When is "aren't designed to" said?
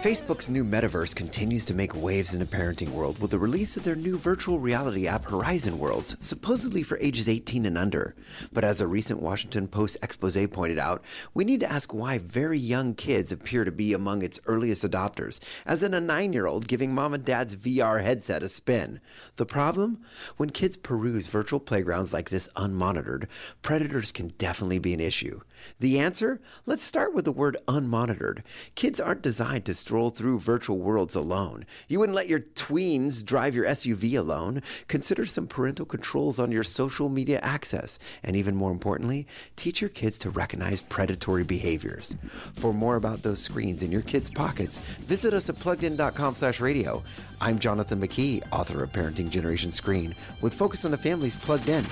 28.98-29.74